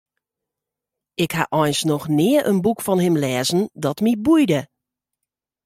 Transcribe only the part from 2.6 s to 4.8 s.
boek fan him lêzen dat my boeide.